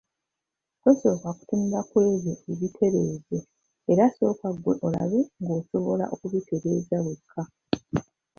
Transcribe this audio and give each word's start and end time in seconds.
Tosooka 0.81 1.29
kutunula 1.37 1.79
ku 1.89 1.95
ebyo 2.09 2.33
ebitereeze 2.51 3.39
era 3.91 4.05
sooka 4.15 4.47
ggwe 4.55 4.73
olabe 4.87 5.19
ng’osobola 5.41 6.05
okubitereeza 6.13 6.97
wekka. 7.05 7.41